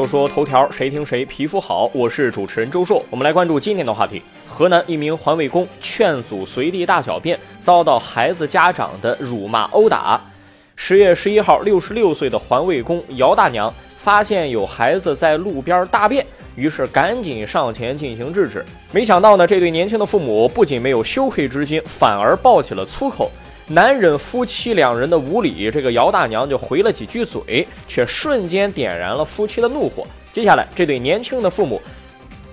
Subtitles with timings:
[0.00, 1.90] 说说头条，谁听谁皮肤好。
[1.92, 4.22] 我是主持人周硕，我们来关注今天的话题。
[4.48, 10.18] 河南一名环卫工劝阻随地大小便，遭到孩子家长的辱骂殴打。
[10.74, 16.24] 十月十一号，六十六岁的环卫工姚大娘发现有孩子在路边大便，
[16.56, 18.64] 于是赶紧上前进行制止。
[18.92, 23.30] 没想到呢，这对年轻的父母不仅没有羞愧之心，反而爆起了粗口。
[23.72, 30.04] 难忍夫妻两人的无礼，这个姚大娘就回了几句嘴，却瞬间点燃了夫妻的怒火。
[30.32, 31.80] 接下来，这对年轻的父母，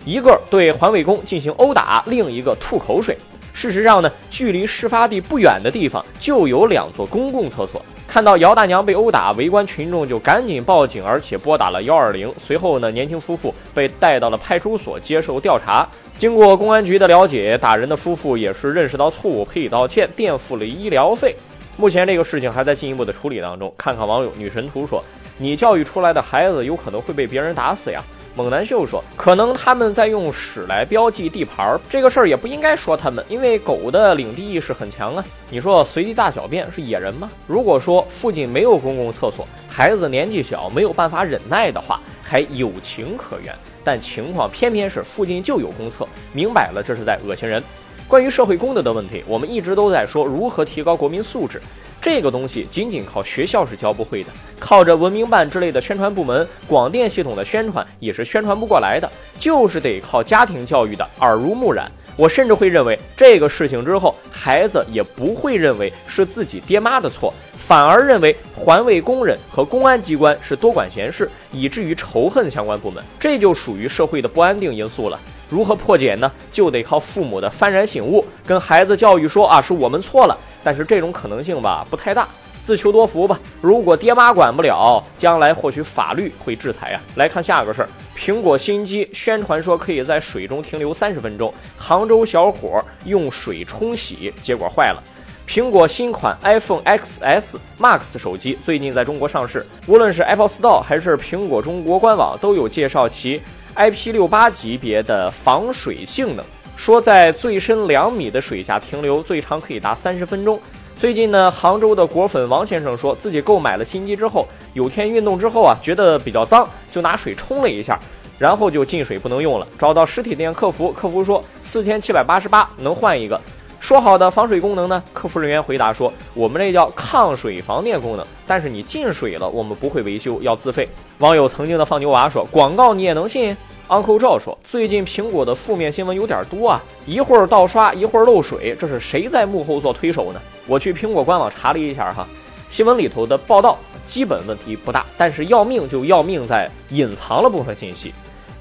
[0.06, 3.18] 一个对环卫工进行殴打，另一个吐口水。
[3.52, 7.84] 事实上呢，距离事发地不远的地方就有两座公共厕所。
[8.18, 12.28] 看到姚大娘被殴打，围观群众就赶紧报警，而且拨打了幺二零。
[12.40, 15.88] 随后呢，年轻夫妇被带到了派出所接受调查。
[16.18, 21.36] 经过公安局的了解，打人的夫妇也是认识到错误，赔礼道歉，垫付了医疗费。
[21.78, 23.72] 目前这个事情还在进一步的处理当中。
[23.78, 25.00] 看看网友女神图说
[25.38, 28.04] ：“你教育出来的孩子有可能会被别人打死呀。”
[28.38, 35.26] 猛男秀说：“可能他们在用屎来标记地盘儿，这个事儿也不应该说他们，因为狗的领地意识很强啊。
[35.50, 37.28] 你说随地大小便是野人吗？
[37.48, 43.52] 如果说附近没有公共厕所，孩子年纪小没有办法忍耐的话，还有情可原。”
[43.84, 47.64] 但情况偏偏是附近就有公厕，明摆了这是在恶心人。
[48.08, 51.60] 关于社会公德的问题，我们一直都在说如何提高国民素质，
[52.08, 61.92] 这个东西仅仅靠学校是教不会的，靠着文明办之类的宣传部门、广电系统的宣传也是宣传不过来的，就是得靠家庭教育的耳濡目染。
[62.16, 67.34] 我甚至会认为这个事情之后，孩子也不会认为是自己爹妈的错。
[67.58, 75.20] 反而认为环卫工人和公安机关是多管闲事，以至于仇恨相关部门，这就属于社会的不安定因素了。
[75.50, 76.32] 如何破解呢？
[76.54, 80.38] 就得靠父母的幡然醒悟，跟孩子教育说啊，是我们错了。
[80.68, 82.28] 但是这种可能性吧，不太大，
[82.66, 83.40] 自求多福吧。
[83.62, 87.02] 如果爹妈管不了，将来或许法律会制裁啊。
[87.16, 95.02] 来看下个事儿，苹果新机宣传说可以在水中停留三十分钟，杭州小伙用水冲洗，结果坏了。
[95.48, 103.42] 苹果新款 iPhone XS Max 手机最近在中国上市，无论是 Apple Store 还是苹果中国官网都有介绍其
[103.74, 106.44] IP68 级别的防水性能，
[106.78, 110.58] 说在最深两米的水下停留最长可以达三十分钟。
[110.96, 118.00] 最近呢，杭州的果粉王先生说自己购买了新机之后，有天运动之后啊，觉得比较脏，就拿水冲了一下，
[118.38, 119.68] 然后就进水不能用了。
[119.78, 123.42] 找到实体店客服，客服说四千七百八十八能换一个。
[123.80, 125.02] 说好的防水功能呢？
[125.14, 130.88] 客服人员回答说：“我们这叫抗水防电功能，但是你进水了，我们不会维修，要自费。”
[131.20, 133.56] 网友曾经的放牛娃说：“广告你也能信
[133.88, 142.28] ？”Uncle 赵说：“最近苹果的负面新闻有点多啊，一会儿盗刷，一会儿漏水，这是谁在幕后做推手呢？”我去苹果官网查了一下哈，
[142.70, 148.14] 新闻里头的报道基本问题不大，但是要命就要命在隐藏了部分信息。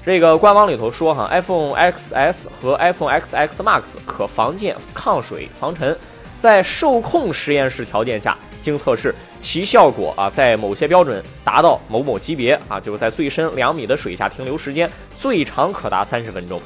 [0.05, 5.93] 这个官网里头说哈，iPhone XS 和 iPhone XX Max 可防溅、抗水、防尘，
[6.39, 14.89] 在受控实验室条件下经测试，其效果啊，在某些标准达到某某级别啊，就是在最深两米的水下停留时间
[15.19, 16.61] 最长可达三十分钟。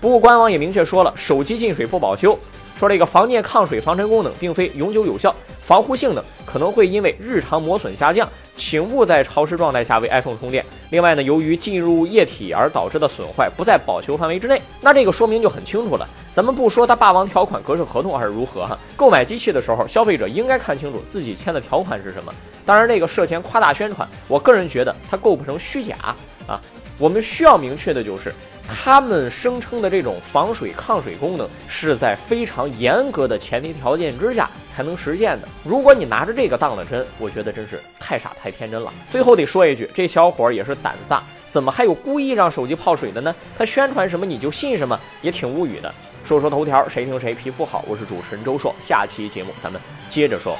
[0.00, 2.38] 不过官网也明确说了，手机进水不保修，
[2.78, 8.28] 说这个防溅、抗水、防尘功能并非永久有效，防护性能可能会因为日常磨损下降。
[8.56, 10.64] 请勿在潮湿状态下为 iPhone 充电。
[10.90, 16.08] 另外呢，由于进入液体而导致的损坏不在保修范围之内，那这个说明就很清楚了。
[16.32, 22.32] 咱们不说它霸王条款格式合同还是如何哈，购买机器的时候，消费者应该看清楚自己签的条款是什么。
[22.64, 25.96] 当然，这个涉嫌夸大宣传，我个人觉得它构不成虚假
[26.46, 26.60] 啊。
[26.98, 28.32] 我们需要明确的就是，
[28.68, 34.48] 他们声称的这种防水抗水功能是在非常严格的前提条件之下。
[34.74, 35.46] 才能实现的。
[35.64, 38.92] 如果你拿着这个当了真，我觉得真是太傻太天真了。
[39.08, 43.32] 最后得说一句，这小伙也是胆子大，怎么还有故意让手机泡水的呢？
[43.56, 45.94] 他宣传什么你就信什么，也挺无语的。
[46.24, 47.84] 说说头条，谁听谁皮肤好。
[47.86, 50.56] 我是主持人周硕，下期节目咱们接着说。